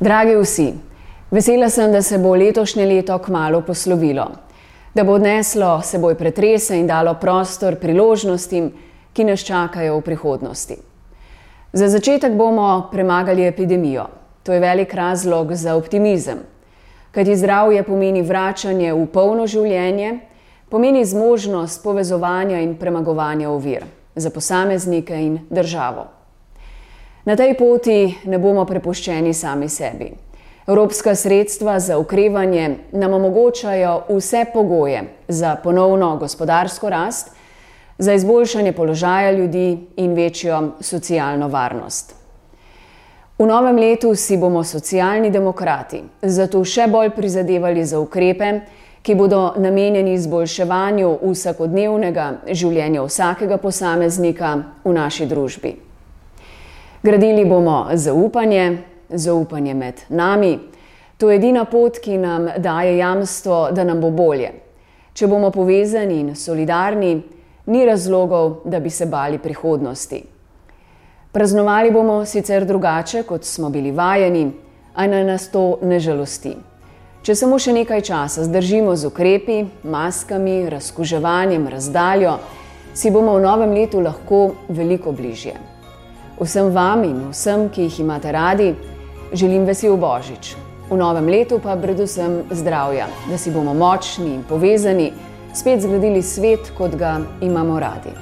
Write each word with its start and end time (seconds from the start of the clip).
Dragi 0.00 0.34
vsi, 0.36 0.72
vesela 1.30 1.68
sem, 1.70 1.92
da 1.92 2.02
se 2.02 2.18
bo 2.18 2.34
letošnje 2.34 2.86
leto 2.86 3.18
kmalo 3.18 3.60
poslovilo, 3.60 4.26
da 4.94 5.04
bo 5.04 5.12
odneslo 5.12 5.80
seboj 5.82 6.16
pretrese 6.18 6.78
in 6.78 6.86
dalo 6.86 7.14
prostor 7.20 7.76
priložnostim, 7.78 8.72
ki 9.14 9.24
nas 9.24 9.44
čakajo 9.46 9.98
v 9.98 10.02
prihodnosti. 10.02 10.76
Za 11.72 11.88
začetek 11.88 12.34
bomo 12.34 12.88
premagali 12.90 13.46
epidemijo. 13.46 14.08
To 14.42 14.52
je 14.52 14.60
velik 14.60 14.94
razlog 14.94 15.54
za 15.54 15.76
optimizem, 15.76 16.42
kajti 17.10 17.36
zdravje 17.36 17.82
pomeni 17.82 18.22
vračanje 18.22 18.92
v 18.92 19.06
polno 19.06 19.46
življenje, 19.46 20.18
pomeni 20.68 21.04
zmožnost 21.04 21.82
povezovanja 21.84 22.58
in 22.60 22.74
premagovanja 22.76 23.50
ovir 23.50 23.86
za 24.16 24.30
posameznike 24.30 25.14
in 25.14 25.38
državo. 25.50 26.06
Na 27.24 27.36
tej 27.36 27.54
poti 27.56 28.14
ne 28.24 28.38
bomo 28.38 28.66
prepuščeni 28.68 29.32
sami 29.34 29.68
sebi. 29.68 30.10
Evropska 30.66 31.14
sredstva 31.14 31.78
za 31.80 31.96
ukrevanje 31.98 32.76
nam 32.92 33.12
omogočajo 33.12 34.02
vse 34.08 34.44
pogoje 34.52 35.02
za 35.28 35.56
ponovno 35.62 36.16
gospodarsko 36.16 36.90
rast, 36.90 37.30
za 37.98 38.12
izboljšanje 38.12 38.72
položaja 38.72 39.30
ljudi 39.30 39.78
in 39.96 40.12
večjo 40.14 40.70
socialno 40.80 41.48
varnost. 41.48 42.14
V 43.38 43.46
novem 43.46 43.76
letu 43.76 44.14
si 44.14 44.36
bomo 44.36 44.64
socialni 44.64 45.30
demokrati 45.30 46.02
zato 46.22 46.64
še 46.64 46.86
bolj 46.86 47.10
prizadevali 47.16 47.84
za 47.84 48.00
ukrepe, 48.00 48.60
ki 49.02 49.14
bodo 49.14 49.54
namenjeni 49.56 50.12
izboljševanju 50.14 51.18
vsakodnevnega 51.22 52.28
življenja 52.52 53.02
vsakega 53.02 53.56
posameznika 53.56 54.54
v 54.84 54.92
naši 54.92 55.26
družbi. 55.26 55.74
Gradili 57.04 57.44
bomo 57.44 57.86
zaupanje, 57.92 58.78
zaupanje 59.08 59.74
med 59.74 59.94
nami. 60.08 60.58
To 61.16 61.30
je 61.30 61.36
edina 61.36 61.64
pot, 61.64 61.98
ki 61.98 62.16
nam 62.18 62.46
daje 62.58 62.96
jamstvo, 62.96 63.68
da 63.76 63.84
nam 63.84 64.00
bo 64.00 64.08
bolje. 64.10 64.48
Če 65.12 65.28
bomo 65.28 65.50
povezani 65.52 66.22
in 66.22 66.30
solidarni, 66.34 67.10
ni 67.66 67.84
razlogov, 67.84 68.54
da 68.64 68.80
bi 68.80 68.90
se 68.90 69.04
bali 69.06 69.38
prihodnosti. 69.38 70.22
Praznovali 71.32 71.90
bomo 71.92 72.24
sicer 72.24 72.64
drugače, 72.64 73.22
kot 73.28 73.44
smo 73.44 73.68
bili 73.70 73.92
vajeni, 73.92 74.46
a 74.94 75.06
naj 75.06 75.24
nas 75.24 75.50
to 75.52 75.66
ne 75.82 76.00
žalosti. 76.00 76.54
Če 77.22 77.34
samo 77.36 77.60
še 77.60 77.76
nekaj 77.82 78.00
časa 78.00 78.48
zdržimo 78.48 78.96
z 78.96 79.12
ukrepi, 79.12 79.60
maskami, 79.84 80.70
razkuževanjem, 80.72 81.68
razdaljo, 81.68 82.38
si 82.96 83.12
bomo 83.12 83.36
v 83.36 83.44
novem 83.44 83.76
letu 83.76 84.00
lahko 84.00 84.54
veliko 84.72 85.12
bližje. 85.12 85.73
Vsem 86.40 86.70
vam 86.74 87.04
in 87.04 87.18
vsem, 87.30 87.68
ki 87.70 87.82
jih 87.86 88.00
imate 88.00 88.32
radi, 88.32 88.74
želim 89.32 89.64
vesel 89.64 89.96
božič. 89.96 90.56
V 90.90 90.96
novem 90.98 91.28
letu 91.30 91.60
pa 91.62 91.76
predvsem 91.76 92.42
zdravja, 92.50 93.06
da 93.30 93.38
si 93.38 93.50
bomo 93.54 93.74
močni 93.74 94.34
in 94.34 94.42
povezani, 94.42 95.12
spet 95.54 95.80
zgradili 95.80 96.22
svet, 96.22 96.72
kot 96.78 96.98
ga 96.98 97.20
imamo 97.40 97.78
radi. 97.80 98.12